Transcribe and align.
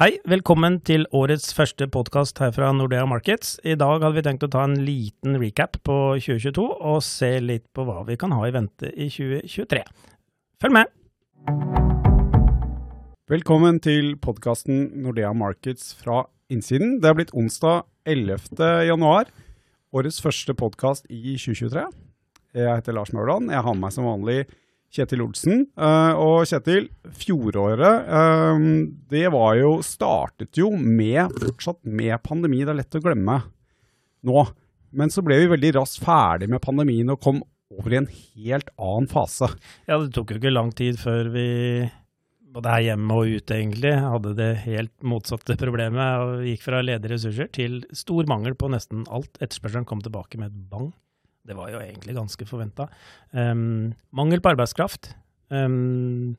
Hei, 0.00 0.14
velkommen 0.24 0.78
til 0.88 1.02
årets 1.12 1.50
første 1.52 1.84
podkast 1.92 2.38
her 2.40 2.54
fra 2.56 2.70
Nordea 2.72 3.02
Markets. 3.04 3.58
I 3.68 3.74
dag 3.76 3.98
hadde 4.00 4.16
vi 4.16 4.22
tenkt 4.24 4.46
å 4.46 4.48
ta 4.48 4.62
en 4.64 4.78
liten 4.80 5.34
recap 5.36 5.76
på 5.84 5.96
2022 6.16 6.62
og 6.64 7.02
se 7.04 7.28
litt 7.44 7.66
på 7.76 7.84
hva 7.84 7.98
vi 8.08 8.16
kan 8.16 8.32
ha 8.32 8.46
i 8.48 8.54
vente 8.54 8.88
i 8.96 9.10
2023. 9.12 9.82
Følg 10.64 10.76
med! 10.78 10.88
Velkommen 13.28 13.82
til 13.84 14.14
podkasten 14.24 14.86
Nordea 15.04 15.34
Markets 15.36 15.92
fra 16.00 16.22
innsiden. 16.48 16.96
Det 17.04 17.12
er 17.12 17.20
blitt 17.20 17.36
onsdag 17.36 17.84
11. 18.08 18.56
januar, 18.88 19.28
årets 19.92 20.24
første 20.24 20.56
podkast 20.56 21.12
i 21.12 21.36
2023. 21.36 21.84
Jeg 22.56 22.72
heter 22.72 22.96
Lars 22.96 23.12
Mørland. 23.12 23.52
Jeg 23.52 23.68
har 23.68 23.76
med 23.76 23.84
meg 23.84 23.98
som 23.98 24.08
vanlig 24.08 24.46
Kjetil 24.90 25.22
Olsen. 25.22 25.64
Uh, 25.78 26.14
og 26.18 26.48
Kjetil, 26.50 26.88
fjoråret 27.22 28.08
uh, 28.10 28.64
det 29.12 29.26
var 29.32 29.54
jo 29.60 29.76
startet 29.86 30.58
jo 30.58 30.72
med 30.74 31.30
fortsatt 31.38 31.80
med 31.86 32.16
pandemi. 32.26 32.64
Det 32.64 32.74
er 32.74 32.80
lett 32.82 32.98
å 32.98 33.04
glemme 33.04 33.38
nå. 34.26 34.44
Men 34.90 35.12
så 35.14 35.22
ble 35.22 35.38
vi 35.38 35.52
veldig 35.52 35.76
raskt 35.78 36.02
ferdig 36.02 36.50
med 36.50 36.62
pandemien 36.64 37.12
og 37.14 37.22
kom 37.22 37.40
over 37.70 37.94
i 37.94 38.00
en 38.00 38.10
helt 38.10 38.70
annen 38.74 39.06
fase. 39.10 39.46
Ja, 39.86 40.00
det 40.00 40.10
tok 40.16 40.32
jo 40.34 40.40
ikke 40.40 40.52
lang 40.52 40.72
tid 40.74 40.98
før 40.98 41.30
vi 41.30 41.46
både 42.50 42.72
her 42.72 42.86
hjemme 42.88 43.14
og 43.14 43.36
ute 43.38 43.56
egentlig 43.56 43.92
hadde 44.02 44.34
det 44.38 44.48
helt 44.64 44.92
motsatte 45.06 45.54
problemet 45.60 46.24
og 46.24 46.48
gikk 46.48 46.64
fra 46.64 46.82
ledige 46.82 47.14
ressurser 47.14 47.50
til 47.54 47.78
stor 47.94 48.26
mangel 48.30 48.56
på 48.58 48.70
nesten 48.72 49.04
alt. 49.06 49.30
Etterspørselen 49.38 49.86
kom 49.88 50.02
tilbake 50.02 50.40
med 50.40 50.50
et 50.50 50.66
bang. 50.72 50.90
Det 51.46 51.56
var 51.56 51.70
jo 51.72 51.80
egentlig 51.80 52.16
ganske 52.16 52.46
forventa. 52.48 52.88
Um, 53.32 53.92
mangel 54.16 54.42
på 54.42 54.52
arbeidskraft 54.52 55.12
um, 55.48 56.36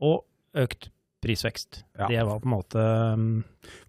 og 0.00 0.24
økt 0.58 0.90
prisvekst. 1.24 1.82
Ja. 1.98 2.08
Det 2.08 2.24
var 2.28 2.40
på 2.40 2.48
en 2.48 2.54
måte 2.54 2.84
um, 3.18 3.28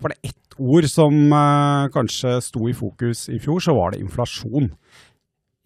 Var 0.01 0.13
det 0.13 0.31
ett 0.31 0.57
ord 0.59 0.87
som 0.89 1.15
uh, 1.31 1.87
kanskje 1.93 2.39
sto 2.43 2.67
i 2.69 2.75
fokus 2.75 3.27
i 3.31 3.39
fjor, 3.39 3.61
så 3.63 3.75
var 3.77 3.93
det 3.93 4.01
inflasjon. 4.03 4.71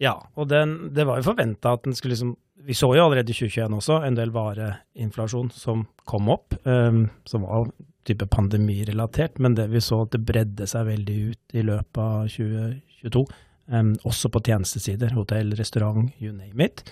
Ja, 0.02 0.18
og 0.34 0.48
den, 0.50 0.92
det 0.94 1.06
var 1.08 1.18
jo 1.18 1.30
forventa 1.30 1.74
at 1.74 1.86
den 1.86 1.94
skulle 1.96 2.14
liksom 2.16 2.34
Vi 2.64 2.74
så 2.74 2.88
jo 2.96 3.04
allerede 3.04 3.32
i 3.32 3.36
2021 3.36 3.74
også 3.76 3.98
en 4.06 4.16
del 4.16 4.30
vareinflasjon 4.32 5.50
som 5.52 5.82
kom 6.08 6.30
opp, 6.32 6.54
som 6.64 7.42
var 7.44 7.66
type 8.08 8.24
pandemirelatert, 8.32 9.36
men 9.38 9.56
det 9.56 9.66
vi 9.72 9.82
så 9.84 9.98
at 10.04 10.14
det 10.14 10.22
bredde 10.24 10.68
seg 10.68 10.86
veldig 10.88 11.16
ut 11.28 11.56
i 11.58 11.64
løpet 11.66 12.00
av 12.00 12.30
2022. 12.32 13.24
Um, 13.64 13.94
også 14.04 14.28
på 14.28 14.42
tjenestesider, 14.44 15.14
hotell, 15.16 15.54
restaurant, 15.56 16.10
you 16.20 16.34
name 16.36 16.66
it. 16.66 16.82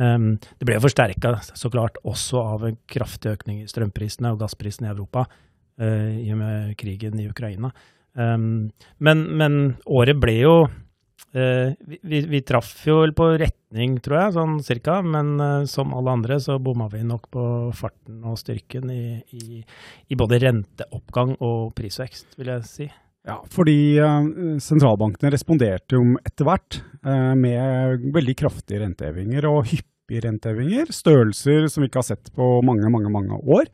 Um, 0.00 0.38
det 0.56 0.64
ble 0.64 0.78
forsterka 0.80 1.34
så 1.44 1.68
klart 1.68 1.98
også 2.08 2.40
av 2.40 2.64
en 2.70 2.78
kraftig 2.88 3.34
økning 3.34 3.58
i 3.60 3.68
strømprisene 3.68 4.30
og 4.32 4.40
gassprisene 4.40 4.88
i 4.88 4.94
Europa 4.94 5.26
uh, 5.28 6.08
i 6.16 6.30
og 6.32 6.40
med 6.40 6.72
krigen 6.80 7.20
i 7.20 7.28
Ukraina. 7.28 7.68
Um, 8.16 8.70
men, 8.96 9.26
men, 9.36 9.58
året 9.84 10.16
ble 10.20 10.38
jo 10.38 10.54
uh, 10.64 11.68
vi, 12.00 12.24
vi, 12.24 12.40
traff 12.48 12.72
jo 12.88 13.02
på 13.12 13.28
retning, 13.44 14.00
tror 14.00 14.22
jeg, 14.22 14.36
sånn 14.38 14.58
cirka. 14.64 14.98
Men 15.04 15.36
uh, 15.36 15.68
som 15.68 15.92
alle 15.92 16.16
andre 16.16 16.40
så 16.40 16.56
bomma 16.56 16.88
vi 16.96 17.04
nok 17.04 17.28
på 17.28 17.46
farten 17.76 18.24
og 18.24 18.40
styrken 18.40 18.88
i, 18.88 19.04
i, 19.36 19.60
i 20.08 20.16
både 20.16 20.40
renteoppgang 20.48 21.36
og 21.44 21.74
prisvekst, 21.76 22.40
vil 22.40 22.54
jeg 22.56 22.68
si. 22.72 22.92
Ja, 23.28 23.38
fordi 23.54 24.00
uh, 24.02 24.58
sentralbankene 24.62 25.30
responderte 25.30 25.98
jo 25.98 26.16
etter 26.26 26.48
hvert 26.48 26.80
uh, 27.06 27.34
med 27.38 28.08
veldig 28.14 28.34
kraftige 28.40 28.82
rentehevinger 28.82 29.46
og 29.46 29.68
hyppige 29.70 30.24
rentehevinger. 30.26 30.90
Størrelser 30.90 31.68
som 31.70 31.84
vi 31.84 31.90
ikke 31.90 32.02
har 32.02 32.10
sett 32.10 32.32
på 32.34 32.56
mange, 32.66 32.90
mange, 32.90 33.12
mange 33.14 33.38
år. 33.38 33.70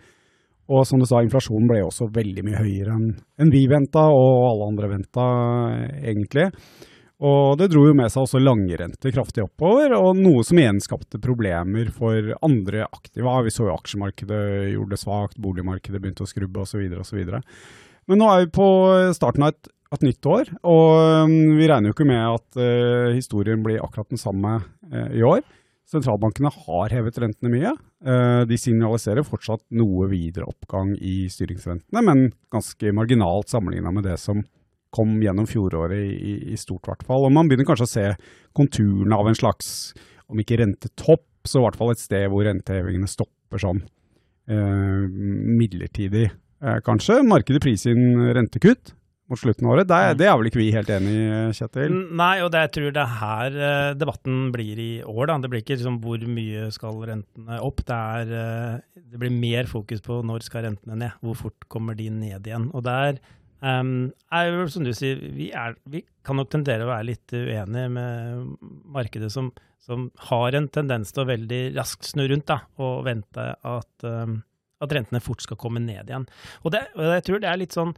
Og 0.68 0.84
som 0.84 1.00
du 1.00 1.06
sa, 1.08 1.22
inflasjonen 1.24 1.68
ble 1.70 1.80
også 1.86 2.10
veldig 2.12 2.44
mye 2.44 2.60
høyere 2.60 2.98
enn 3.40 3.52
vi 3.54 3.64
venta, 3.70 4.04
og 4.12 4.50
alle 4.50 4.68
andre 4.68 4.90
venta, 4.92 5.24
egentlig. 6.02 6.50
Og 7.24 7.56
det 7.58 7.70
dro 7.72 7.86
jo 7.88 7.94
med 7.96 8.12
seg 8.12 8.26
også 8.26 8.38
langrenter 8.42 9.14
kraftig 9.16 9.42
oppover, 9.42 9.96
og 9.96 10.20
noe 10.20 10.44
som 10.46 10.60
igjen 10.60 10.78
skapte 10.84 11.18
problemer 11.22 11.88
for 11.94 12.34
andre 12.46 12.84
aktiva. 12.84 13.40
Vi 13.46 13.54
så 13.54 13.66
jo 13.66 13.74
aksjemarkedet 13.74 14.42
gjorde 14.74 14.92
det 14.92 15.00
svakt, 15.00 15.40
boligmarkedet 15.40 16.02
begynte 16.04 16.28
å 16.28 16.30
skrubbe 16.30 16.62
osv. 16.62 16.84
osv. 17.00 17.24
Men 18.08 18.22
nå 18.22 18.28
er 18.32 18.46
vi 18.46 18.54
på 18.56 18.66
starten 19.16 19.44
av 19.44 19.52
et, 19.52 19.68
et 19.92 20.04
nytt 20.06 20.28
år, 20.28 20.50
og 20.68 21.26
um, 21.28 21.34
vi 21.58 21.68
regner 21.68 21.90
jo 21.90 21.96
ikke 21.96 22.08
med 22.08 22.24
at 22.24 22.60
uh, 22.60 23.12
historien 23.12 23.60
blir 23.64 23.82
akkurat 23.84 24.08
den 24.08 24.20
samme 24.20 24.58
uh, 24.64 25.10
i 25.12 25.24
år. 25.24 25.42
Sentralbankene 25.88 26.52
har 26.52 26.92
hevet 26.92 27.20
rentene 27.20 27.52
mye. 27.52 27.74
Uh, 28.04 28.44
de 28.48 28.56
signaliserer 28.60 29.26
fortsatt 29.28 29.64
noe 29.76 30.08
videre 30.08 30.48
oppgang 30.48 30.94
i 30.96 31.28
styringsrentene, 31.32 32.04
men 32.04 32.30
ganske 32.52 32.94
marginalt 32.96 33.52
sammenligna 33.52 33.92
med 33.92 34.08
det 34.08 34.16
som 34.20 34.42
kom 34.92 35.18
gjennom 35.20 35.44
fjoråret 35.48 36.00
i, 36.00 36.34
i 36.54 36.56
stort, 36.56 36.88
hvert 36.88 37.04
fall. 37.04 37.28
Og 37.28 37.34
man 37.36 37.48
begynner 37.48 37.68
kanskje 37.68 37.88
å 37.88 37.92
se 37.92 38.06
konturene 38.56 39.20
av 39.20 39.28
en 39.28 39.36
slags, 39.36 39.92
om 40.32 40.40
ikke 40.40 40.62
rentetopp, 40.62 41.28
så 41.44 41.60
i 41.60 41.64
hvert 41.66 41.76
fall 41.76 41.92
et 41.92 42.00
sted 42.00 42.24
hvor 42.32 42.48
rentehevingene 42.48 43.08
stopper 43.08 43.60
sånn 43.60 43.84
midlertidig 44.48 46.30
Eh, 46.32 46.47
kanskje. 46.86 47.20
Markedet 47.26 47.62
priser 47.64 47.94
inn 47.94 48.30
rentekutt 48.36 48.94
mot 49.28 49.40
slutten 49.40 49.66
av 49.66 49.74
året. 49.74 49.88
Det 49.88 49.96
er, 49.96 50.16
det 50.16 50.28
er 50.28 50.36
vel 50.40 50.48
ikke 50.48 50.60
vi 50.60 50.68
helt 50.72 50.90
enig 50.92 51.12
i, 51.12 51.24
Kjetil? 51.56 51.94
Nei, 52.16 52.34
og 52.44 52.50
det, 52.52 52.64
jeg 52.64 52.72
tror 52.76 52.94
det 52.96 53.02
er 53.02 53.16
her 53.20 53.58
uh, 53.58 53.90
debatten 53.98 54.38
blir 54.54 54.80
i 54.80 54.90
år. 55.04 55.28
Da. 55.28 55.38
Det 55.44 55.50
blir 55.52 55.64
ikke 55.64 55.76
liksom 55.76 55.98
hvor 56.04 56.24
mye 56.38 56.68
skal 56.74 57.00
rentene 57.10 57.60
opp. 57.64 57.82
Det, 57.88 57.98
er, 57.98 58.32
uh, 58.32 59.02
det 59.12 59.20
blir 59.20 59.34
mer 59.34 59.68
fokus 59.70 60.02
på 60.04 60.22
når 60.26 60.46
skal 60.48 60.68
rentene 60.68 60.98
ned. 61.04 61.18
Hvor 61.24 61.36
fort 61.44 61.68
kommer 61.72 61.98
de 61.98 62.08
ned 62.14 62.48
igjen. 62.48 62.70
Og 62.72 62.86
der 62.88 63.20
um, 63.60 64.08
er 64.32 64.50
jo, 64.52 64.66
som 64.72 64.88
du 64.88 64.94
sier, 64.96 65.20
vi, 65.36 65.52
er, 65.52 65.76
vi, 65.92 66.06
kan 66.24 66.40
nok 66.40 66.52
tendere 66.52 66.84
å 66.84 66.92
være 66.92 67.10
litt 67.10 67.32
uenige 67.36 67.88
med 67.92 68.56
markedet 68.96 69.30
som, 69.32 69.52
som 69.84 70.08
har 70.30 70.56
en 70.56 70.72
tendens 70.72 71.12
til 71.12 71.24
å 71.24 71.30
veldig 71.30 71.62
raskt 71.76 72.08
snu 72.08 72.24
rundt 72.28 72.48
da, 72.48 72.62
og 72.80 73.04
vente 73.08 73.50
at 73.60 74.08
um, 74.08 74.40
at 74.84 74.94
rentene 74.94 75.22
fort 75.22 75.42
skal 75.44 75.58
komme 75.60 75.82
ned 75.82 76.10
igjen. 76.10 76.28
Og, 76.62 76.72
det, 76.74 76.84
og 76.96 77.16
jeg 77.16 77.26
tror 77.26 77.42
det 77.42 77.50
er 77.50 77.60
litt 77.60 77.76
sånn 77.76 77.92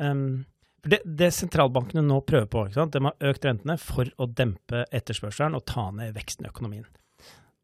um, 0.00 0.42
det, 0.82 0.98
det, 1.06 1.28
sentralbankene 1.34 2.02
nå 2.02 2.18
prøver 2.26 2.48
på, 2.50 2.64
de 2.74 3.02
har 3.06 3.28
økt 3.30 3.44
rentene 3.46 3.76
for 3.78 4.08
å 4.18 4.26
dempe 4.26 4.82
etterspørselen 4.90 5.54
og 5.54 5.66
ta 5.70 5.86
ned 5.94 6.16
veksten 6.16 6.48
i 6.48 6.50
økonomien. 6.50 6.88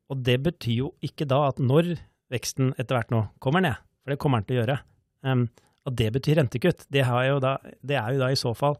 Og 0.08 0.20
det 0.24 0.38
betyr 0.44 0.76
jo 0.76 0.92
ikke 1.04 1.26
da 1.28 1.42
at 1.48 1.58
når 1.58 1.96
veksten 2.32 2.74
etter 2.78 2.94
hvert 2.94 3.10
nå 3.12 3.24
kommer 3.42 3.64
ned, 3.64 3.80
for 4.04 4.14
det 4.14 4.20
kommer 4.22 4.40
den 4.40 4.48
til 4.48 4.58
å 4.58 4.60
gjøre, 4.60 4.78
um, 5.26 5.48
at 5.88 5.96
det 5.98 6.12
betyr 6.14 6.38
rentekutt. 6.42 6.86
Det, 6.92 7.02
da, 7.42 7.56
det, 7.64 7.98
er 7.98 8.14
jo 8.14 8.22
da 8.22 8.30
i 8.30 8.38
så 8.38 8.54
fall 8.56 8.78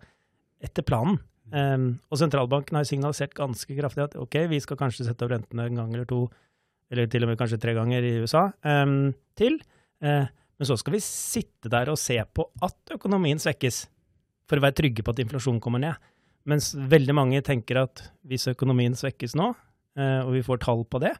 etter 0.65 0.87
planen. 0.87 1.19
Um, 1.49 1.95
og 2.13 2.21
sentralbanken 2.21 2.77
har 2.77 2.85
signalisert 2.85 3.33
ganske 3.37 3.73
kraftig 3.73 4.05
at 4.05 4.17
ok, 4.21 4.43
vi 4.51 4.61
skal 4.61 4.77
kanskje 4.81 5.07
sette 5.07 5.25
opp 5.25 5.33
rentene 5.33 5.65
en 5.65 5.81
gang 5.81 5.95
eller 5.95 6.09
to, 6.09 6.27
eller 6.93 7.09
til 7.09 7.25
og 7.25 7.33
med 7.33 7.39
kanskje 7.41 7.61
tre 7.63 7.73
ganger 7.77 8.05
i 8.05 8.19
USA 8.21 8.51
um, 8.69 9.15
til. 9.39 9.57
Eh, 10.05 10.27
men 10.59 10.67
så 10.67 10.77
skal 10.79 10.97
vi 10.97 11.05
sitte 11.05 11.71
der 11.71 11.91
og 11.93 12.01
se 12.01 12.19
på 12.35 12.49
at 12.65 12.95
økonomien 12.97 13.41
svekkes, 13.41 13.87
for 14.49 14.59
å 14.59 14.65
være 14.65 14.79
trygge 14.81 15.05
på 15.05 15.15
at 15.15 15.23
inflasjonen 15.23 15.63
kommer 15.63 15.83
ned. 15.83 16.11
Mens 16.49 16.73
veldig 16.73 17.15
mange 17.17 17.43
tenker 17.45 17.83
at 17.85 18.07
hvis 18.27 18.49
økonomien 18.51 18.97
svekkes 18.97 19.37
nå, 19.39 19.53
eh, 19.99 20.21
og 20.25 20.33
vi 20.39 20.47
får 20.47 20.63
tall 20.65 20.87
på 20.89 21.03
det, 21.05 21.13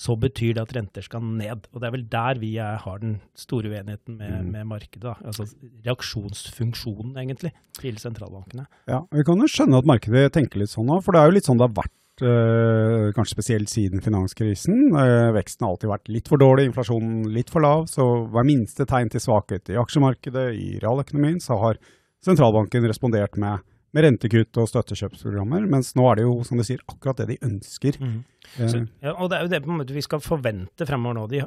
så 0.00 0.14
betyr 0.16 0.54
det 0.56 0.62
at 0.62 0.72
renter 0.72 1.04
skal 1.04 1.20
ned. 1.22 1.66
Og 1.74 1.82
det 1.82 1.88
er 1.88 1.92
vel 1.92 2.06
der 2.08 2.38
vi 2.40 2.54
er, 2.56 2.78
har 2.80 3.02
den 3.02 3.18
store 3.36 3.68
uenigheten 3.68 4.16
med, 4.16 4.32
mm. 4.32 4.52
med 4.54 4.68
markedet. 4.70 5.02
Da. 5.04 5.16
Altså 5.28 5.44
reaksjonsfunksjonen, 5.84 7.12
egentlig, 7.20 7.52
til 7.76 8.00
sentralbankene. 8.00 8.64
Ja, 8.88 9.02
Vi 9.12 9.26
kan 9.28 9.44
jo 9.44 9.50
skjønne 9.50 9.82
at 9.82 9.90
markedet 9.90 10.30
tenker 10.38 10.62
litt 10.62 10.72
sånn 10.72 10.88
òg, 10.88 11.04
for 11.04 11.12
det 11.12 11.20
er 11.20 11.28
jo 11.28 11.36
litt 11.36 11.50
sånn 11.50 11.60
det 11.60 11.68
har 11.68 11.76
vært 11.82 11.96
Eh, 12.22 13.12
kanskje 13.16 13.36
spesielt 13.36 13.70
siden 13.72 14.02
finanskrisen. 14.04 14.90
Eh, 14.96 15.30
veksten 15.36 15.64
har 15.64 15.74
alltid 15.74 15.90
vært 15.90 16.12
litt 16.12 16.28
for 16.28 16.40
dårlig, 16.40 16.68
inflasjonen 16.70 17.30
litt 17.32 17.50
for 17.52 17.64
lav. 17.64 17.86
Så 17.90 18.04
hver 18.30 18.46
minste 18.46 18.86
tegn 18.88 19.10
til 19.12 19.22
svakhet 19.24 19.72
i 19.72 19.78
aksjemarkedet, 19.80 20.46
i 20.54 20.78
realøkonomien, 20.82 21.40
så 21.40 21.58
har 21.62 21.80
sentralbanken 22.24 22.84
respondert 22.88 23.38
med, 23.40 23.64
med 23.96 24.06
rentekutt 24.06 24.60
og 24.60 24.68
støttekjøpsprogrammer. 24.68 25.64
Mens 25.70 25.94
nå 25.98 26.06
er 26.10 26.20
det 26.20 26.28
jo, 26.28 26.36
som 26.46 26.60
du 26.60 26.66
sier, 26.66 26.84
akkurat 26.92 27.22
det 27.22 27.30
de 27.32 27.40
ønsker. 27.48 27.96
Mm. 28.00 28.20
Så, 28.58 28.84
ja, 29.00 29.14
og 29.14 29.30
det 29.30 29.38
er 29.38 29.46
jo 29.46 29.52
det 29.54 29.62
på 29.64 29.72
en 29.72 29.80
måte 29.80 29.96
vi 29.96 30.04
skal 30.04 30.22
forvente 30.24 30.86
fremover 30.88 31.20
nå. 31.20 31.26
De, 31.32 31.44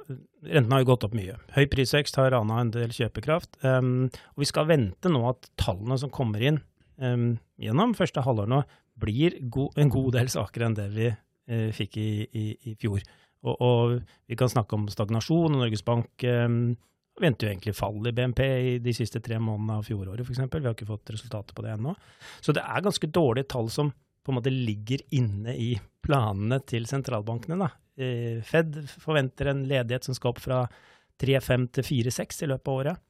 rentene 0.49 0.77
har 0.77 0.85
jo 0.85 0.91
gått 0.93 1.07
opp 1.09 1.17
mye. 1.17 1.37
Høy 1.55 1.65
prisvekst 1.71 2.17
har 2.21 2.33
rana 2.33 2.61
en 2.63 2.73
del 2.73 2.93
kjøpekraft. 2.95 3.57
Um, 3.61 4.07
og 4.33 4.45
vi 4.45 4.49
skal 4.49 4.69
vente 4.71 5.11
nå 5.11 5.25
at 5.29 5.51
tallene 5.59 5.99
som 6.01 6.13
kommer 6.13 6.41
inn 6.41 6.63
um, 6.97 7.33
gjennom 7.61 7.93
første 7.97 8.23
halvår 8.25 8.49
nå, 8.49 8.63
blir 8.99 9.37
go 9.49 9.69
en 9.79 9.91
god 9.91 10.13
del 10.17 10.31
svakere 10.31 10.69
enn 10.69 10.77
det 10.77 10.87
vi 10.93 11.09
eh, 11.09 11.69
fikk 11.75 11.99
i, 12.01 12.09
i, 12.25 12.45
i 12.71 12.75
fjor. 12.79 13.03
Og, 13.43 13.55
og, 13.59 13.93
vi 14.29 14.37
kan 14.39 14.51
snakke 14.51 14.77
om 14.77 14.87
stagnasjon, 14.91 15.55
og 15.55 15.63
Norges 15.65 15.83
Bank 15.85 16.23
eh, 16.27 16.47
venter 17.21 17.47
jo 17.47 17.51
egentlig 17.53 17.75
fall 17.77 17.99
i 18.07 18.13
BNP 18.15 18.41
i 18.43 18.77
de 18.83 18.93
siste 18.95 19.21
tre 19.23 19.37
månedene 19.41 19.79
av 19.81 19.87
fjoråret, 19.87 20.23
f.eks. 20.23 20.45
Vi 20.47 20.63
har 20.65 20.75
ikke 20.75 20.89
fått 20.89 21.13
resultater 21.13 21.57
på 21.57 21.65
det 21.65 21.75
ennå. 21.75 21.93
Så 22.41 22.55
det 22.55 22.63
er 22.63 22.85
ganske 22.85 23.09
dårlige 23.11 23.51
tall 23.53 23.69
som 23.73 23.91
på 24.23 24.31
en 24.31 24.39
måte 24.39 24.53
ligger 24.53 25.03
inne 25.11 25.55
i 25.59 25.73
planene 26.03 26.61
til 26.67 26.87
sentralbankene. 26.87 27.59
Da. 27.59 27.69
Eh, 27.99 28.39
Fed 28.47 28.79
forventer 29.03 29.51
en 29.51 29.65
ledighet 29.67 30.07
som 30.07 30.15
skal 30.15 30.31
opp 30.31 30.39
fra 30.43 30.61
3,5 31.21 31.67
til 31.77 31.89
4,6 32.07 32.45
i 32.45 32.49
løpet 32.53 32.71
av 32.71 32.79
året. 32.79 33.03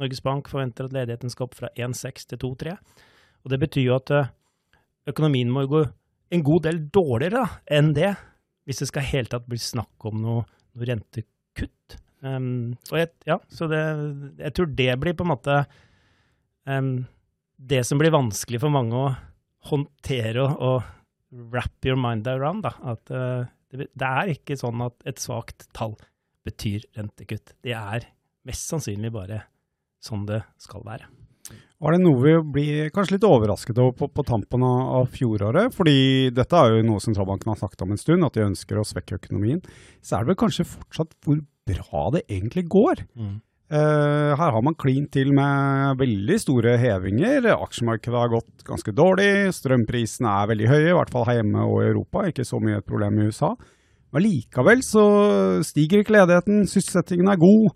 Norges 0.00 0.24
Bank 0.24 0.48
forventer 0.50 0.88
at 0.88 0.96
ledigheten 0.96 1.30
skal 1.30 1.46
opp 1.46 1.58
fra 1.58 1.70
1,6 1.76 2.30
til 2.32 2.40
2,3. 2.42 2.78
Og 3.44 3.52
det 3.52 3.60
betyr 3.62 3.86
jo 3.90 3.98
at 4.00 4.14
eh, 4.16 4.32
økonomien 5.10 5.50
må 5.52 5.66
gå 5.70 5.84
en 6.34 6.44
god 6.44 6.66
del 6.66 6.80
dårligere 6.92 7.44
da, 7.44 7.60
enn 7.78 7.92
det, 7.96 8.14
hvis 8.64 8.80
det 8.82 8.88
skal 8.90 9.06
helt 9.10 9.32
tatt 9.34 9.46
bli 9.50 9.60
snakk 9.60 10.08
om 10.08 10.22
noe, 10.22 10.44
noe 10.74 10.88
rentekutt. 10.88 11.98
Um, 12.24 12.74
og 12.90 13.00
jeg, 13.02 13.10
ja, 13.28 13.38
så 13.52 13.68
det, 13.68 13.82
jeg 14.40 14.56
tror 14.56 14.70
det 14.78 14.90
blir 15.02 15.16
på 15.16 15.26
en 15.26 15.32
måte 15.34 15.58
um, 16.64 16.94
det 17.60 17.82
som 17.84 18.00
blir 18.00 18.14
vanskelig 18.14 18.62
for 18.62 18.72
mange 18.72 18.96
å 18.96 19.12
håndtere 19.68 20.44
og, 20.44 20.56
og 20.64 21.50
wrap 21.52 21.86
your 21.86 22.00
mind 22.00 22.28
around. 22.30 22.64
Da. 22.64 22.74
At 22.94 23.12
uh, 23.12 23.44
det, 23.70 23.90
det, 23.92 24.08
er 24.08 24.34
ikke 24.34 24.58
sånn 24.60 24.82
at 24.86 24.96
et 25.08 25.20
svakt 25.22 25.68
tall 25.76 25.96
betyr 26.44 26.88
rentekutt. 26.96 27.54
Det 27.64 27.76
er 27.76 28.08
mest 28.48 28.72
sannsynlig 28.72 29.12
bare 29.14 29.44
sånn 30.04 30.26
det 30.28 30.42
skal 30.60 30.84
være. 30.84 31.08
Var 31.52 31.92
det 31.92 32.00
noe 32.00 32.20
vi 32.22 32.34
blir 32.54 32.92
kanskje 32.94 33.18
litt 33.18 33.26
overrasket 33.28 33.78
over 33.82 33.96
på, 33.98 34.08
på 34.08 34.24
tampen 34.24 34.62
av, 34.64 34.82
av, 35.00 35.08
fjoråret? 35.12 35.74
Fordi 35.76 36.30
dette 36.32 36.56
er 36.60 36.78
jo 36.78 36.84
noe 36.86 37.02
sentralbanken 37.02 37.52
har 37.52 37.58
sagt 37.60 37.82
om 37.84 37.92
en 37.92 38.00
stund, 38.00 38.24
at 38.24 38.36
de 38.36 38.46
ønsker 38.46 38.80
å 38.80 38.86
svekke 38.88 39.18
økonomien. 39.18 39.60
Så 40.00 40.16
er 40.16 40.24
det 40.24 40.32
vel 40.32 40.40
kanskje 40.46 40.68
fortsatt 40.70 41.12
hvor 41.26 41.42
bra 41.68 42.06
det 42.14 42.24
egentlig 42.28 42.64
går. 42.72 43.04
Mm. 43.18 43.34
Uh, 43.74 44.36
her 44.36 44.52
har 44.54 44.62
man 44.62 44.76
klint 44.78 45.10
til 45.16 45.32
med 45.34 46.00
veldig 46.00 46.36
store 46.40 46.76
hevinger. 46.80 47.48
Aksjemarkedet 47.56 48.20
har 48.20 48.32
gått 48.32 48.64
ganske 48.64 48.92
dårlig. 48.96 49.30
Strømprisene 49.56 50.30
er 50.30 50.50
veldig 50.52 50.68
høye, 50.70 50.90
i 50.90 50.98
hvert 50.98 51.12
fall 51.12 51.26
her 51.28 51.40
hjemme 51.40 51.64
og 51.68 51.80
i 51.80 51.88
Europa. 51.90 52.26
Ikke 52.28 52.46
så 52.48 52.60
mye 52.62 52.80
et 52.80 52.88
problem 52.88 53.18
i 53.18 53.28
USA. 53.28 53.54
Men 54.14 54.24
likevel 54.24 54.84
så 54.86 55.04
stiger 55.66 56.04
ikke 56.04 56.14
ledigheten, 56.14 56.68
sysselsettingen 56.70 57.32
er 57.32 57.40
god. 57.40 57.74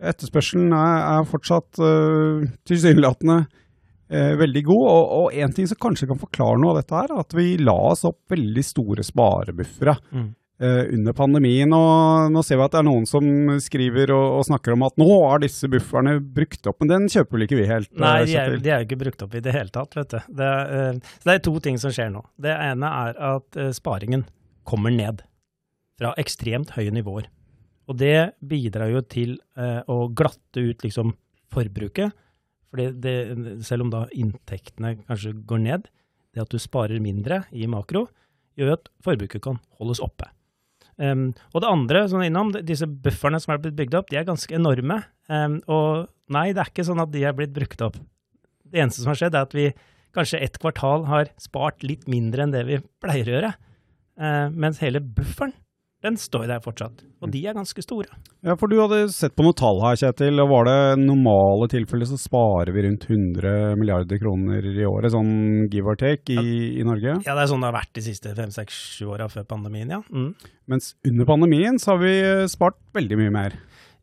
Etterspørselen 0.00 0.72
er, 0.72 0.98
er 1.20 1.28
fortsatt 1.28 1.80
uh, 1.82 2.44
tilsynelatende 2.68 3.42
uh, 3.44 4.34
veldig 4.40 4.64
god. 4.66 4.84
Og 5.20 5.36
én 5.36 5.54
ting 5.54 5.68
som 5.68 5.80
kanskje 5.80 6.08
kan 6.10 6.20
forklare 6.20 6.60
noe 6.60 6.74
av 6.74 6.82
dette, 6.82 7.00
er 7.04 7.16
at 7.20 7.36
vi 7.36 7.54
la 7.60 7.76
oss 7.92 8.06
opp 8.08 8.22
veldig 8.32 8.64
store 8.64 9.06
sparebuffere. 9.06 9.96
Mm. 10.16 10.28
Uh, 10.60 10.84
under 10.92 11.14
pandemien. 11.16 11.72
Og 11.72 12.32
nå 12.34 12.42
ser 12.44 12.58
vi 12.60 12.64
at 12.66 12.74
det 12.74 12.82
er 12.82 12.84
noen 12.84 13.06
som 13.08 13.24
skriver 13.64 14.10
og, 14.12 14.26
og, 14.36 14.42
snakker 14.44 14.74
om 14.74 14.82
at 14.84 14.98
nå 15.00 15.06
er 15.30 15.40
disse 15.46 15.70
bufferne 15.72 16.18
brukt 16.20 16.68
opp, 16.68 16.82
men 16.82 16.90
den 16.90 17.06
kjøper 17.08 17.38
vel 17.38 17.46
ikke 17.46 17.60
vi 17.62 17.70
helt? 17.70 17.88
Nei, 17.96 18.18
de 18.28 18.36
er, 18.36 18.58
de 18.60 18.74
er 18.74 18.82
jo 18.82 18.90
ikke 18.90 19.00
brukt 19.00 19.24
opp 19.24 19.38
i 19.38 19.40
det 19.46 19.54
hele 19.56 19.72
tatt, 19.72 19.96
vet 19.96 20.12
du. 20.12 20.18
Det, 20.36 20.50
uh, 20.68 21.16
det 21.24 21.32
er 21.32 21.42
to 21.48 21.54
ting 21.64 21.80
som 21.80 21.94
skjer 21.96 22.12
nå. 22.12 22.26
Det 22.44 22.52
ene 22.52 22.92
er 23.06 23.16
at 23.30 23.60
uh, 23.60 23.70
sparingen 23.72 24.26
kommer 24.68 24.92
ned 24.92 25.24
fra 26.00 26.12
ekstremt 26.20 26.76
høye 26.76 26.92
nivåer. 26.92 27.32
Og 27.88 27.96
det 27.98 28.36
bidrar 28.44 28.90
jo 28.92 29.00
til 29.02 29.38
å 29.56 29.96
glatte 30.14 30.62
ut 30.62 30.84
liksom 30.84 31.14
forbruket. 31.50 32.12
For 32.70 32.82
selv 33.66 33.86
om 33.86 33.90
da 33.90 34.04
inntektene 34.14 34.92
kanskje 35.08 35.32
går 35.48 35.62
ned, 35.64 35.88
det 36.34 36.44
at 36.44 36.52
du 36.52 36.60
sparer 36.62 37.02
mindre 37.02 37.42
i 37.50 37.66
makro, 37.70 38.06
gjør 38.58 38.76
at 38.76 38.90
forbruket 39.04 39.42
kan 39.42 39.58
holdes 39.80 40.02
oppe. 40.04 40.28
Um, 41.00 41.30
og 41.54 41.62
det 41.64 41.70
andre, 41.70 42.02
sånn 42.12 42.26
innom, 42.26 42.52
disse 42.66 42.84
bufferne 42.84 43.40
som 43.40 43.54
er 43.54 43.62
blitt 43.62 43.78
bygd 43.78 43.96
opp, 43.96 44.10
de 44.10 44.18
er 44.20 44.26
ganske 44.28 44.52
enorme. 44.54 45.00
Um, 45.32 45.58
og 45.70 46.10
nei, 46.32 46.50
det 46.52 46.62
er 46.62 46.72
ikke 46.72 46.84
sånn 46.86 47.00
at 47.00 47.12
de 47.14 47.24
er 47.24 47.36
blitt 47.36 47.54
brukt 47.56 47.80
opp. 47.86 47.96
Det 48.70 48.82
eneste 48.82 49.02
som 49.02 49.14
har 49.14 49.20
skjedd, 49.22 49.38
er 49.38 49.48
at 49.48 49.56
vi 49.56 49.70
kanskje 50.14 50.42
ett 50.44 50.58
kvartal 50.60 51.06
har 51.08 51.30
spart 51.40 51.84
litt 51.86 52.04
mindre 52.10 52.44
enn 52.44 52.52
det 52.52 52.66
vi 52.68 52.80
pleier 53.02 53.30
å 53.30 53.36
gjøre. 53.36 53.52
Uh, 54.20 54.46
mens 54.52 54.82
hele 54.84 55.00
bufferen 55.00 55.56
den 56.04 56.16
står 56.16 56.46
der 56.48 56.62
fortsatt. 56.64 57.02
Og 57.20 57.32
de 57.32 57.42
er 57.44 57.56
ganske 57.56 57.82
store. 57.84 58.08
Ja, 58.46 58.54
for 58.56 58.72
du 58.72 58.78
hadde 58.80 59.02
sett 59.12 59.34
på 59.36 59.44
noen 59.44 59.56
tall 59.58 59.82
her, 59.84 59.98
Kjetil. 60.00 60.40
og 60.40 60.48
Var 60.52 60.68
det 60.68 60.76
normale 61.02 61.68
tilfeller 61.72 62.08
så 62.08 62.16
sparer 62.20 62.72
vi 62.72 62.86
rundt 62.86 63.04
100 63.08 63.76
milliarder 63.80 64.20
kroner 64.22 64.64
i 64.64 64.86
året, 64.88 65.12
sånn 65.12 65.68
give 65.72 65.92
or 65.92 66.00
take, 66.00 66.32
i, 66.32 66.38
ja. 66.38 66.80
i 66.80 66.86
Norge? 66.88 67.18
Ja, 67.26 67.36
det 67.36 67.44
er 67.44 67.52
sånn 67.52 67.64
det 67.64 67.70
har 67.70 67.78
vært 67.80 67.94
de 67.98 68.04
siste 68.08 68.34
fem, 68.38 68.52
seks, 68.54 68.80
sju 68.96 69.10
åra 69.12 69.28
før 69.32 69.48
pandemien, 69.52 69.92
ja. 69.92 70.00
Mm. 70.08 70.32
Mens 70.72 70.94
under 71.06 71.28
pandemien 71.28 71.80
så 71.82 71.94
har 71.94 72.04
vi 72.04 72.14
eh, 72.18 72.46
spart 72.50 72.80
veldig 72.96 73.20
mye 73.20 73.34
mer. 73.36 73.58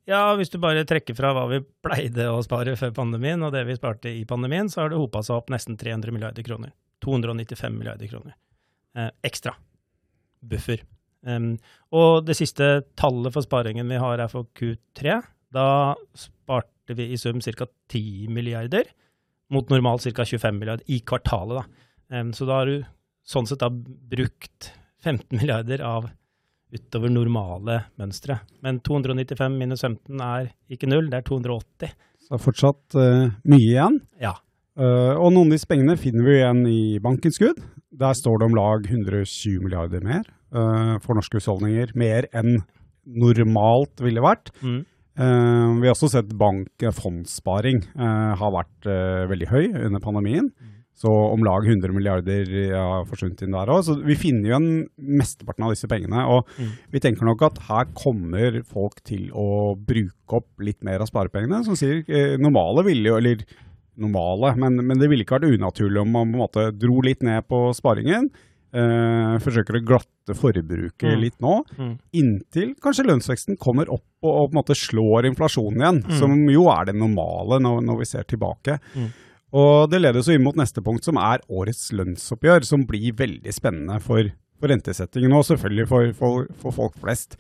Ja, 0.08 0.22
hvis 0.40 0.54
du 0.54 0.62
bare 0.64 0.86
trekker 0.88 1.18
fra 1.18 1.34
hva 1.36 1.50
vi 1.52 1.64
pleide 1.84 2.30
å 2.32 2.44
spare 2.46 2.78
før 2.80 2.94
pandemien, 2.96 3.42
og 3.44 3.52
det 3.56 3.66
vi 3.68 3.76
sparte 3.76 4.14
i 4.14 4.24
pandemien, 4.30 4.70
så 4.72 4.86
har 4.86 4.94
det 4.94 5.02
hopa 5.02 5.26
seg 5.26 5.42
opp 5.42 5.50
nesten 5.52 5.76
300 5.80 6.14
milliarder 6.16 6.46
kroner. 6.48 6.72
295 7.04 7.74
milliarder 7.74 8.10
kroner 8.10 8.38
eh, 8.98 9.10
ekstra 9.22 9.54
buffer. 10.42 10.84
Um, 11.28 11.56
og 11.96 12.24
det 12.28 12.38
siste 12.40 12.68
tallet 13.00 13.34
for 13.36 13.44
sparingen 13.44 13.90
vi 13.92 14.00
har 14.00 14.22
er 14.24 14.32
for 14.32 14.48
Q3. 14.58 15.20
Da 15.54 15.68
sparte 16.18 16.96
vi 16.96 17.10
i 17.12 17.20
sum 17.20 17.42
ca. 17.44 17.68
10 17.92 18.28
milliarder, 18.32 18.88
mot 19.52 19.70
normalt 19.72 20.08
ca. 20.08 20.24
25 20.24 20.60
milliarder 20.60 20.88
i 20.88 21.02
kvartalet. 21.04 21.60
Da. 21.60 22.22
Um, 22.22 22.32
så 22.34 22.48
da 22.48 22.62
har 22.62 22.72
du 22.72 22.78
sånn 23.28 23.48
sett 23.50 23.64
da 23.64 23.70
brukt 23.72 24.72
15 25.04 25.36
milliarder 25.36 25.84
av 25.84 26.10
utover 26.74 27.12
normale 27.12 27.82
mønstre. 28.00 28.42
Men 28.64 28.82
295 28.84 29.56
minus 29.56 29.84
15 29.84 30.24
er 30.24 30.52
ikke 30.72 30.90
null, 30.92 31.08
det 31.12 31.22
er 31.22 31.28
280. 31.28 31.96
Så 32.24 32.32
det 32.32 32.40
er 32.40 32.44
fortsatt 32.44 32.98
uh, 33.00 33.36
mye 33.48 33.64
igjen? 33.64 34.02
Ja. 34.24 34.36
Uh, 34.78 35.16
og 35.16 35.32
noen 35.34 35.52
av 35.52 35.56
de 35.56 35.70
pengene 35.70 35.96
finner 36.00 36.28
vi 36.28 36.40
igjen 36.40 36.64
i 36.70 36.82
bankinnskudd. 37.04 37.62
Der 37.98 38.18
står 38.20 38.40
det 38.40 38.50
om 38.50 38.58
lag 38.58 38.84
120 38.88 39.64
milliarder 39.64 40.04
mer 40.06 40.28
for 40.52 41.18
norske 41.18 41.42
husholdninger. 41.42 41.92
Mer 42.00 42.30
enn 42.36 42.62
normalt 43.08 44.04
ville 44.04 44.24
vært. 44.24 44.52
Mm. 44.62 44.86
Uh, 45.18 45.74
vi 45.82 45.88
har 45.88 45.96
også 45.96 46.12
sett 46.14 46.34
bank 46.38 46.84
fondssparing 46.94 47.82
uh, 47.98 48.38
har 48.38 48.52
vært 48.54 48.90
veldig 49.32 49.48
høy 49.50 49.64
under 49.88 50.04
pandemien. 50.04 50.52
Mm. 50.52 50.74
Så 50.98 51.12
om 51.14 51.44
lag 51.46 51.62
100 51.62 51.94
milliarder 51.94 52.48
har 52.74 53.04
forsvunnet 53.06 53.44
inn 53.46 53.54
der 53.54 53.70
òg. 53.70 53.84
Så 53.86 54.00
vi 54.02 54.16
finner 54.18 54.50
igjen 54.50 54.70
mesteparten 54.98 55.68
av 55.68 55.76
disse 55.76 55.86
pengene. 55.90 56.24
Og 56.34 56.50
mm. 56.58 56.72
vi 56.96 57.02
tenker 57.04 57.28
nok 57.28 57.44
at 57.46 57.60
her 57.68 57.92
kommer 57.94 58.58
folk 58.66 59.04
til 59.06 59.28
å 59.30 59.76
bruke 59.78 60.40
opp 60.40 60.66
litt 60.66 60.82
mer 60.88 61.06
av 61.06 61.12
sparepengene. 61.12 61.62
Som 61.68 61.78
sier 61.78 62.02
normale 62.42 62.82
ville 62.88 63.12
jo, 63.12 63.20
eller 63.22 63.46
normale, 63.98 64.56
men, 64.58 64.82
men, 64.82 64.98
det 64.98 65.10
ville 65.10 65.26
ikke 65.26 65.38
vært 65.38 65.58
unaturlig 65.58 66.02
om 66.02 66.12
man 66.14 66.32
på 66.32 66.38
en 66.38 66.44
måte 66.44 66.66
dro 66.78 66.98
litt 67.06 67.22
ned 67.26 67.46
på 67.50 67.62
sparingen. 67.78 68.32
Uh, 68.76 69.38
forsøker 69.40 69.78
å 69.78 69.80
glatte 69.88 70.34
forbruket 70.36 71.08
mm. 71.08 71.20
litt 71.22 71.38
nå, 71.40 71.54
mm. 71.78 71.94
inntil 72.20 72.74
kanskje 72.84 73.06
lønnsveksten 73.08 73.56
kommer 73.62 73.88
opp 73.88 74.04
og, 74.20 74.28
og, 74.28 74.50
på 74.50 74.52
en 74.52 74.58
måte 74.58 74.76
slår 74.76 75.30
inflasjonen 75.30 75.80
igjen, 75.80 76.02
mm. 76.04 76.18
som 76.20 76.34
jo 76.52 76.66
er 76.74 76.90
det 76.90 76.98
normale 77.00 77.62
når, 77.64 77.80
når 77.88 78.02
vi 78.02 78.08
ser 78.10 78.28
tilbake. 78.28 78.76
Mm. 78.92 79.08
Og 79.56 79.88
Det 79.90 80.02
leder 80.02 80.20
oss 80.20 80.28
inn 80.34 80.44
mot 80.44 80.60
neste 80.60 80.84
punkt, 80.84 81.08
som 81.08 81.20
er 81.22 81.46
årets 81.48 81.86
lønnsoppgjør, 81.96 82.68
som 82.68 82.84
blir 82.90 83.16
veldig 83.16 83.54
spennende 83.56 84.02
for, 84.04 84.34
for 84.60 84.74
rentesettingen 84.74 85.38
og 85.38 85.48
selvfølgelig 85.48 85.88
for, 85.88 86.12
for, 86.20 86.52
for 86.60 86.76
folk 86.76 87.00
flest. 87.00 87.40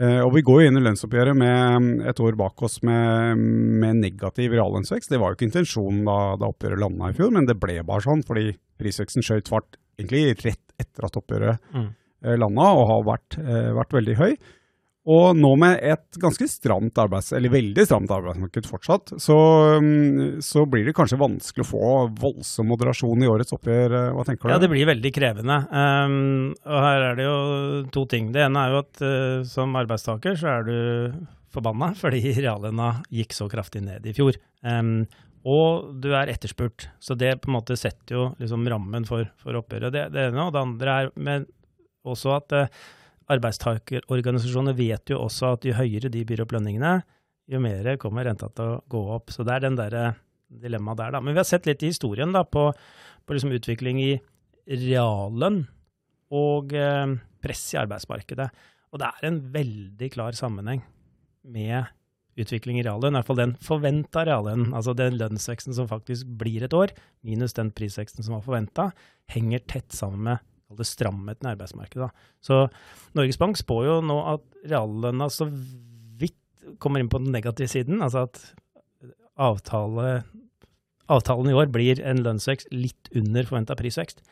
Uh, 0.00 0.24
og 0.24 0.32
Vi 0.38 0.44
går 0.48 0.62
jo 0.62 0.70
inn 0.72 0.80
i 0.80 0.84
lønnsoppgjøret 0.86 1.36
med 1.36 1.84
mm, 1.84 1.92
et 2.08 2.24
år 2.24 2.40
bak 2.40 2.64
oss 2.64 2.80
med, 2.80 3.36
med 3.36 4.00
negativ 4.00 4.56
reallønnsvekst. 4.56 5.12
Det 5.12 5.20
var 5.20 5.30
jo 5.30 5.38
ikke 5.38 5.50
intensjonen 5.50 6.00
da, 6.08 6.18
da 6.40 6.48
oppgjøret 6.48 6.80
landa 6.80 7.12
i 7.12 7.20
fjor, 7.20 7.36
men 7.36 7.44
det 7.44 7.60
ble 7.60 7.76
bare 7.84 8.08
sånn 8.08 8.24
fordi 8.24 8.54
prisveksten 8.80 9.22
skjøt 9.22 9.52
fart 9.52 9.76
egentlig 9.98 10.36
rett 10.42 10.76
etter 10.80 11.08
at 11.08 11.20
oppgjøret 11.20 11.74
mm. 11.74 11.90
Eh, 12.22 12.36
landa, 12.38 12.68
og 12.78 12.84
har 12.86 13.00
vært, 13.02 13.34
eh, 13.42 13.72
vært, 13.74 13.94
veldig 13.96 14.14
høy. 14.14 14.36
Og 15.10 15.32
nå 15.34 15.48
med 15.58 15.80
et 15.82 16.18
ganske 16.22 16.46
stramt 16.46 17.00
arbeids, 17.02 17.32
eller 17.34 17.50
veldig 17.50 17.82
stramt 17.88 18.12
arbeidsmarked 18.14 18.68
fortsatt, 18.70 19.14
så, 19.18 19.38
mm, 19.82 20.38
så, 20.46 20.62
blir 20.70 20.86
det 20.86 20.94
kanskje 20.94 21.18
vanskelig 21.18 21.64
å 21.64 21.70
få 21.72 21.88
voldsom 22.22 22.70
moderasjon 22.70 23.24
i 23.24 23.26
årets 23.26 23.56
oppgjør. 23.56 23.96
Eh, 23.98 24.12
hva 24.14 24.26
tenker 24.28 24.46
du? 24.46 24.54
Ja, 24.54 24.60
det 24.62 24.70
blir 24.70 24.86
veldig 24.86 25.12
krevende. 25.16 25.58
Um, 25.74 26.54
og 26.62 26.78
her 26.86 27.08
er 27.08 27.18
det 27.18 27.26
jo 27.26 27.36
to 27.90 28.06
ting. 28.06 28.30
Det 28.30 28.46
ene 28.46 28.62
er 28.62 28.70
jo 28.70 28.82
at 28.84 29.02
uh, 29.02 29.42
som 29.42 29.74
arbeidstaker 29.82 30.38
så 30.38 30.54
er 30.60 30.70
du 30.70 30.78
forbanna 31.52 31.90
fordi 31.98 32.22
reallønna 32.44 33.00
gikk 33.10 33.34
så 33.34 33.50
kraftig 33.50 33.82
ned 33.82 34.06
i 34.06 34.14
fjor. 34.14 34.38
Um, 34.62 35.08
og 35.48 35.90
du 36.02 36.12
er 36.14 36.30
etterspurt. 36.30 36.86
Så 37.02 37.16
det 37.18 37.34
på 37.42 37.50
en 37.50 37.56
måte 37.56 37.76
setter 37.78 38.16
jo 38.16 38.26
liksom 38.38 38.66
rammen 38.70 39.06
for, 39.08 39.26
for 39.40 39.58
oppgjøret. 39.58 39.94
Det, 39.94 40.04
det 40.14 40.28
ene 40.28 40.46
og 40.46 40.52
det 40.54 40.62
andre 40.62 40.98
er 41.00 41.10
men 41.18 41.46
også 42.06 42.34
at 42.36 42.54
eh, 42.58 42.82
arbeidstakerorganisasjoner 43.32 44.76
vet 44.78 45.12
jo 45.12 45.20
også 45.22 45.54
at 45.56 45.66
jo 45.66 45.76
høyere 45.76 46.10
de 46.12 46.24
byr 46.26 46.44
opp 46.44 46.54
lønningene, 46.56 47.00
jo 47.50 47.60
mer 47.62 47.88
kommer 48.00 48.26
renta 48.26 48.48
til 48.54 48.76
å 48.76 48.82
gå 48.90 49.02
opp. 49.16 49.32
Så 49.34 49.46
det 49.46 49.56
er 49.56 49.66
den 49.66 49.78
derre 49.78 50.12
dilemmaet 50.62 51.00
der, 51.00 51.14
da. 51.16 51.22
Men 51.22 51.34
vi 51.34 51.42
har 51.42 51.48
sett 51.48 51.66
litt 51.68 51.82
i 51.82 51.90
historien 51.90 52.34
da, 52.34 52.44
på, 52.44 52.68
på 53.26 53.36
liksom 53.36 53.54
utvikling 53.56 54.02
i 54.02 54.12
reallønn 54.68 55.64
og 56.32 56.74
eh, 56.76 57.16
press 57.42 57.64
i 57.74 57.80
arbeidsmarkedet. 57.82 58.48
Og 58.92 59.00
det 59.00 59.08
er 59.08 59.28
en 59.28 59.40
veldig 59.54 60.10
klar 60.12 60.36
sammenheng 60.36 60.84
med 61.42 61.90
utvikling 62.40 62.78
i 62.80 62.84
reallønn, 62.86 63.12
i 63.12 63.20
hvert 63.20 63.28
fall 63.28 63.40
den 63.40 63.56
forventa 63.62 64.24
reallønnen, 64.28 64.72
altså 64.76 64.94
den 64.96 65.18
lønnsveksten 65.20 65.76
som 65.76 65.88
faktisk 65.90 66.28
blir 66.40 66.64
et 66.64 66.76
år, 66.76 66.94
minus 67.26 67.56
den 67.58 67.72
prisveksten 67.76 68.24
som 68.24 68.38
var 68.38 68.46
forventa, 68.46 68.88
henger 69.32 69.64
tett 69.68 69.92
sammen 69.92 70.24
med 70.30 70.48
det 70.78 70.86
stramheten 70.88 71.48
i 71.48 71.52
arbeidsmarkedet. 71.52 72.08
Da. 72.08 72.30
Så 72.40 72.62
Norges 73.18 73.40
Bank 73.40 73.58
spår 73.60 73.84
jo 73.88 73.96
nå 74.08 74.18
at 74.34 74.44
reallønna 74.70 75.28
så 75.32 75.48
vidt 75.50 76.38
kommer 76.80 77.02
inn 77.02 77.10
på 77.12 77.20
den 77.20 77.34
negative 77.34 77.68
siden, 77.68 78.00
altså 78.04 78.24
at 78.28 78.40
avtale, 79.36 80.22
avtalen 81.12 81.52
i 81.52 81.56
år 81.58 81.68
blir 81.74 82.00
en 82.00 82.22
lønnsvekst 82.24 82.72
litt 82.72 83.12
under 83.16 83.48
forventa 83.48 83.76
prisvekst. 83.76 84.22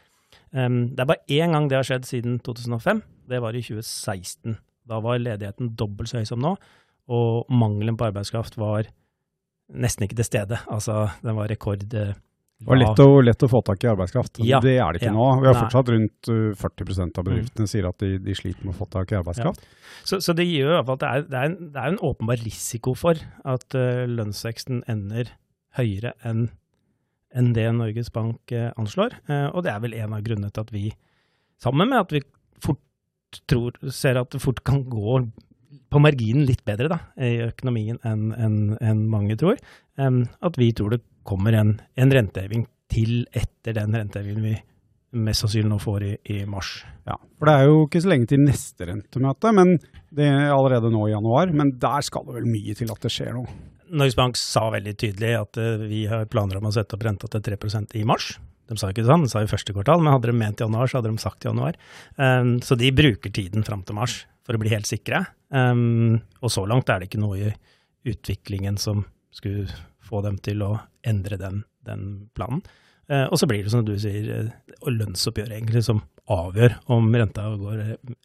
Um, 0.55 0.91
det 0.95 1.05
er 1.05 1.11
bare 1.13 1.29
én 1.31 1.55
gang 1.55 1.69
det 1.71 1.79
har 1.79 1.87
skjedd 1.87 2.09
siden 2.09 2.41
2005. 2.47 3.03
Det 3.31 3.41
var 3.43 3.55
i 3.55 3.63
2016. 3.63 4.57
Da 4.91 4.99
var 5.05 5.21
ledigheten 5.21 5.75
dobbelt 5.79 6.11
så 6.11 6.21
høy 6.21 6.29
som 6.29 6.41
nå, 6.43 6.57
og 7.11 7.51
mangelen 7.51 7.99
på 7.99 8.07
arbeidskraft 8.09 8.59
var 8.61 8.89
nesten 9.71 10.07
ikke 10.07 10.19
til 10.21 10.27
stede. 10.27 10.59
Altså, 10.71 11.09
den 11.25 11.39
var 11.39 11.51
rekord 11.51 11.85
eh, 11.95 12.15
det 12.61 12.69
var 12.69 12.77
lett 12.77 13.01
å, 13.01 13.21
lett 13.25 13.41
å, 13.41 13.49
få 13.49 13.63
tak 13.65 13.85
i 13.87 13.89
arbeidskraft. 13.89 14.43
Ja, 14.45 14.59
det 14.61 14.75
er 14.77 14.93
det 14.93 15.01
ikke 15.01 15.09
ja, 15.09 15.15
nå. 15.17 15.29
Vi 15.41 15.49
har 15.49 15.55
nei. 15.57 15.61
fortsatt 15.63 15.91
rundt 15.95 16.29
uh, 16.29 16.51
40% 16.61 17.21
av 17.23 17.25
bedriftene 17.25 17.71
sier 17.73 17.87
at 17.89 18.03
de, 18.05 18.11
de, 18.21 18.35
sliter 18.37 18.67
med 18.67 18.75
å 18.75 18.81
få 18.83 18.89
tak 18.93 19.15
i 19.15 19.17
arbeidskraft. 19.17 19.65
Ja. 19.65 19.95
Så, 20.05 20.19
så, 20.21 20.35
det 20.37 20.45
gjør 20.45 20.75
i 20.75 20.75
hvert 20.75 20.91
fall 20.91 20.99
at 20.99 21.01
det 21.01 21.11
er, 21.11 21.25
det, 21.25 21.39
er 21.39 21.49
en, 21.49 21.71
det 21.73 21.81
er 21.81 21.95
en 21.95 22.03
åpenbar 22.11 22.43
risiko 22.45 22.93
for 23.01 23.23
at 23.49 23.79
uh, 23.79 24.03
lønnsveksten 24.13 24.83
ender 24.93 25.33
høyere 25.79 26.13
enn 26.27 26.51
en 27.41 27.53
det 27.57 27.65
Norges 27.79 28.13
Bank 28.13 28.53
uh, 28.53 28.69
anslår. 28.77 29.17
Uh, 29.31 29.49
og 29.55 29.65
det 29.65 29.73
er 29.73 29.81
vel 29.87 29.97
en 29.97 30.19
av 30.19 30.25
grunnene 30.27 30.53
til 30.53 30.67
at 30.67 30.75
vi, 30.75 30.85
sammen 31.65 31.89
med 31.89 32.03
at 32.03 32.13
vi 32.13 32.21
fort 32.61 33.41
tror, 33.49 33.81
ser 33.89 34.21
at 34.21 34.37
det 34.37 34.43
fort 34.45 34.61
kan 34.69 34.85
gå 34.85 35.23
på 35.91 36.03
marginen 36.03 36.47
litt 36.49 36.65
bedre 36.67 36.91
da, 36.93 36.99
i 37.19 37.41
økonomien 37.49 37.99
enn 38.07 38.31
en, 38.35 38.59
en 38.79 39.07
mange 39.11 39.37
tror, 39.41 39.61
um, 39.99 40.23
at 40.47 40.59
vi 40.61 40.71
tror 40.77 40.95
det 40.95 41.03
kommer 41.27 41.57
en, 41.59 41.77
en 41.99 42.15
renteheving 42.15 42.67
til 42.91 43.25
etter 43.37 43.77
den 43.77 43.95
rentehevingen 43.95 44.47
vi 44.47 44.57
mest 45.21 45.43
sannsynlig 45.43 45.71
nå 45.73 45.79
får 45.83 46.05
i, 46.07 46.13
i, 46.35 46.37
mars. 46.47 46.85
Ja, 47.09 47.17
for 47.39 47.51
Det 47.51 47.55
er 47.57 47.67
jo 47.67 47.81
ikke 47.87 48.03
så 48.03 48.13
lenge 48.13 48.31
til 48.31 48.45
neste 48.45 48.87
rentemøte, 48.87 49.51
men 49.57 49.75
det 50.15 50.29
er 50.29 50.53
allerede 50.55 50.93
nå 50.95 51.09
i 51.09 51.15
januar. 51.15 51.51
Men 51.55 51.75
der 51.83 52.07
skal 52.07 52.29
det 52.29 52.37
vel 52.39 52.47
mye 52.51 52.77
til 52.79 52.93
at 52.95 53.03
det 53.03 53.11
skjer 53.15 53.35
noe? 53.35 53.51
Norges 53.91 54.15
Bank 54.19 54.39
sa 54.39 54.69
veldig 54.71 54.95
tydelig 54.95 55.35
at 55.41 55.59
uh, 55.59 55.83
vi 55.91 56.05
har 56.11 56.31
planer 56.31 56.61
om 56.61 56.71
å 56.71 56.75
sette 56.75 56.95
opp 56.95 57.07
renta 57.07 57.31
til 57.31 57.43
3% 57.51 57.99
i 57.99 58.07
mars. 58.07 58.37
De 58.71 58.79
sa 58.79 58.93
ikke 58.93 59.03
sånn, 59.03 59.27
de 59.27 59.33
sa 59.33 59.43
i 59.43 59.51
første 59.51 59.75
kvartal, 59.75 59.99
men 59.99 60.15
hadde 60.15 60.31
de 60.31 60.37
ment 60.39 60.63
januar, 60.63 60.87
så 60.87 61.01
hadde 61.01 61.11
de 61.11 61.23
sagt 61.23 61.47
januar. 61.49 61.75
Um, 62.15 62.61
så 62.63 62.79
de 62.79 62.93
bruker 62.95 63.35
tiden 63.35 63.67
fram 63.67 63.83
til 63.83 63.99
mars 63.99 64.21
for 64.51 64.59
å 64.59 64.63
bli 64.65 64.73
helt 64.73 64.89
sikre. 64.91 65.23
Um, 65.55 66.19
og 66.43 66.51
så 66.51 66.67
langt 66.67 66.91
er 66.91 66.99
det 66.99 67.07
ikke 67.07 67.23
noe 67.23 67.39
i 67.39 67.51
utviklingen 68.11 68.79
som 68.83 69.05
skulle 69.35 69.71
få 70.03 70.25
dem 70.27 70.41
til 70.43 70.65
å 70.67 70.73
endre 71.07 71.39
den, 71.39 71.63
den 71.87 72.07
planen. 72.35 72.65
Uh, 73.11 73.27
og 73.29 73.39
så 73.39 73.47
blir 73.51 73.63
det 73.63 73.71
som 73.71 73.85
du 73.87 73.95
sier, 73.99 74.51
og 74.81 74.95
lønnsoppgjøret 74.95 75.55
egentlig 75.55 75.85
som 75.87 76.03
avgjør 76.31 76.77
om 76.95 77.07
renta 77.15 77.49
går 77.59 77.83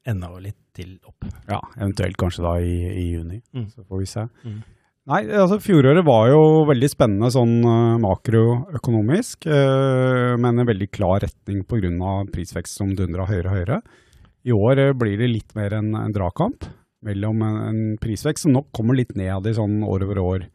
enda 0.10 0.30
litt 0.42 0.58
til 0.78 0.96
opp. 1.06 1.28
Ja, 1.50 1.60
eventuelt 1.78 2.18
kanskje 2.22 2.46
da 2.46 2.56
i, 2.62 2.74
i 2.90 3.06
juni. 3.16 3.40
Mm. 3.54 3.68
Så 3.74 3.86
får 3.86 4.02
vi 4.02 4.10
se. 4.10 4.26
Mm. 4.46 4.64
Nei, 5.06 5.20
altså 5.38 5.60
fjoråret 5.62 6.02
var 6.06 6.32
jo 6.32 6.42
veldig 6.66 6.88
spennende 6.90 7.30
sånn 7.34 7.60
makroøkonomisk, 8.02 9.46
uh, 9.46 10.34
med 10.42 10.50
en 10.50 10.70
veldig 10.72 10.90
klar 10.90 11.22
retning 11.22 11.62
pga. 11.70 12.16
prisvekst 12.34 12.82
som 12.82 12.98
dundra 12.98 13.30
høyere 13.30 13.52
og 13.52 13.58
høyere. 13.60 13.80
I 14.46 14.54
år 14.56 14.82
uh, 14.82 14.96
blir 14.98 15.18
det 15.22 15.32
litt 15.32 15.56
mer 15.58 15.78
en, 15.78 15.94
en 15.98 16.14
dragkamp 16.16 16.68
mellom 17.06 17.42
en, 17.46 17.58
en, 17.70 17.80
prisvekst 18.02 18.48
som 18.48 18.56
nok 18.56 18.72
kommer 18.74 18.98
litt 18.98 19.16
ned 19.18 19.46
i 19.46 19.54
sånn 19.54 19.82
år 19.86 20.06
over 20.08 20.22
år. 20.24 20.46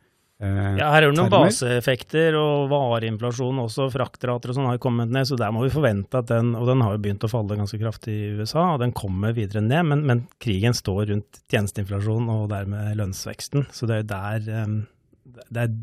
ja, 0.41 0.87
her 0.89 1.05
er 1.05 1.13
det 1.13 1.19
noen 1.19 1.31
baseeffekter 1.31 2.35
og 2.39 2.71
vareinflasjon 2.73 3.61
også, 3.67 3.91
fraktrater 3.93 4.51
og 4.51 4.57
sånn 4.57 4.71
har 4.71 4.81
kommet 4.83 5.13
ned, 5.13 5.29
så 5.29 5.39
der 5.39 5.53
må 5.55 5.63
vi 5.67 5.73
forvente 5.75 6.19
at 6.19 6.31
den, 6.33 6.55
og 6.59 6.67
den 6.71 6.83
har 6.83 6.97
jo 6.97 7.03
begynt 7.05 7.27
å 7.27 7.31
falle 7.31 7.59
ganske 7.61 7.79
kraftig 7.79 8.17
i 8.17 8.33
USA, 8.41 8.71
og 8.73 8.81
den 8.83 8.95
kommer 8.97 9.37
videre 9.37 9.63
ned, 9.63 9.85
men, 9.93 10.03
men 10.09 10.25
krigen 10.43 10.75
står 10.75 11.13
rundt 11.13 11.43
tjenesteinflasjon 11.53 12.33
og 12.33 12.49
dermed 12.51 12.97
lønnsveksten, 12.99 13.69
så 13.71 13.91
det 13.91 14.01
er 14.01 14.11
der 14.11 14.51
det 15.51 15.67
er 15.67 15.77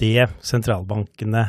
det 0.00 0.28
sentralbankene 0.44 1.46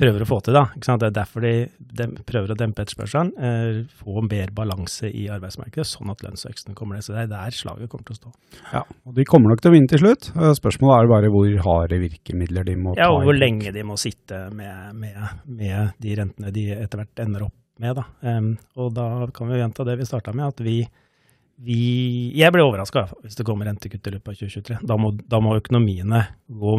prøver 0.00 0.24
å 0.24 0.28
få 0.28 0.40
til, 0.44 0.56
da. 0.56 0.64
Det 0.74 1.06
er 1.08 1.14
derfor 1.14 1.44
de, 1.44 1.52
de 1.78 2.06
prøver 2.26 2.52
å 2.54 2.56
dempe 2.58 2.82
etterspørselen, 2.82 3.30
eh, 3.38 3.80
få 4.00 4.24
mer 4.26 4.50
balanse 4.54 5.10
i 5.10 5.26
arbeidsmarkedet, 5.32 5.86
sånn 5.86 6.10
at 6.12 6.24
lønnsveksten 6.24 6.76
kommer 6.78 6.98
ned. 6.98 7.06
Så 7.06 7.14
det 7.14 7.24
er 7.24 7.32
der 7.32 7.54
slaget 7.54 7.92
kommer 7.92 8.08
til 8.08 8.16
å 8.16 8.20
stå. 8.22 8.32
Ja, 8.72 8.82
og 8.82 9.14
De 9.18 9.26
kommer 9.28 9.52
nok 9.52 9.62
til 9.62 9.70
å 9.70 9.76
vinne 9.76 9.90
til 9.90 10.02
slutt. 10.02 10.30
Spørsmålet 10.58 10.96
er 10.96 11.12
bare 11.14 11.32
hvor 11.34 11.52
harde 11.68 12.00
virkemidler 12.02 12.66
de 12.66 12.76
må 12.80 12.96
ta. 12.96 13.04
Ja, 13.04 13.12
og 13.14 13.28
hvor 13.28 13.38
lenge 13.38 13.74
de 13.74 13.86
må 13.86 13.98
sitte 14.00 14.46
med, 14.54 14.98
med, 14.98 15.22
med 15.46 15.94
de 16.02 16.18
rentene 16.18 16.54
de 16.54 16.68
etter 16.74 17.04
hvert 17.04 17.24
ender 17.26 17.46
opp 17.46 17.56
med. 17.82 17.98
Da. 17.98 18.04
Um, 18.22 18.52
og 18.78 18.92
da 18.96 19.08
kan 19.34 19.50
vi 19.50 19.62
gjenta 19.62 19.86
det 19.86 19.98
vi 20.00 20.06
starta 20.08 20.34
med, 20.34 20.54
at 20.54 20.62
vi 20.64 20.82
vi, 21.62 22.32
jeg 22.34 22.50
blir 22.50 22.66
overraska 22.66 23.06
hvis 23.22 23.38
det 23.38 23.46
kommer 23.46 23.68
rentekutt 23.68 24.08
i 24.08 24.14
løpet 24.16 24.32
av 24.32 24.38
2023. 24.40 24.78
Da 24.90 24.96
må, 24.98 25.12
da 25.14 25.40
må 25.42 25.54
økonomiene 25.60 26.24
gå 26.50 26.76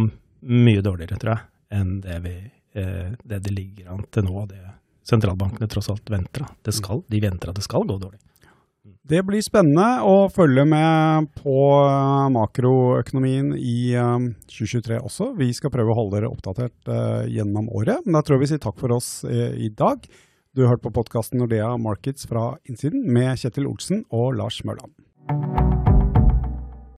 mye 0.51 0.83
dårligere, 0.83 1.19
tror 1.21 1.35
jeg, 1.35 1.45
enn 1.79 1.93
det, 2.03 2.17
vi, 2.25 2.33
eh, 2.35 2.51
det 2.75 3.39
det 3.47 3.53
ligger 3.55 3.93
an 3.95 4.05
til 4.11 4.27
nå. 4.27 4.45
Det 4.51 4.61
sentralbankene 5.05 5.69
tross 5.71 5.91
alt 5.93 6.09
venter. 6.11 6.45
Det 6.65 6.73
skal, 6.75 7.03
de 7.07 7.21
venter 7.23 7.51
at 7.51 7.59
det 7.59 7.65
skal 7.65 7.85
gå 7.87 7.97
dårlig. 8.01 8.19
Det 9.05 9.19
blir 9.21 9.41
spennende 9.45 10.01
å 10.01 10.25
følge 10.33 10.63
med 10.65 11.27
på 11.37 11.59
makroøkonomien 12.33 13.51
i 13.53 13.93
2023 14.49 14.97
også. 14.97 15.29
Vi 15.37 15.51
skal 15.53 15.73
prøve 15.73 15.93
å 15.93 15.97
holde 15.99 16.17
dere 16.17 16.31
oppdatert 16.33 16.89
gjennom 17.29 17.69
året. 17.69 18.01
Men 18.05 18.17
da 18.17 18.25
tror 18.25 18.39
jeg 18.39 18.45
vi 18.47 18.51
sier 18.55 18.63
takk 18.65 18.81
for 18.81 18.97
oss 18.97 19.09
i 19.29 19.69
dag. 19.69 20.09
Du 20.57 20.63
har 20.63 20.73
hørt 20.73 20.85
på 20.85 20.93
podkasten 20.95 21.41
Nordea 21.41 21.75
Markets 21.77 22.25
fra 22.29 22.55
innsiden 22.65 23.05
med 23.05 23.35
Kjetil 23.41 23.69
Olsen 23.69 24.07
og 24.09 24.39
Lars 24.39 24.63
Mørland. 24.65 25.84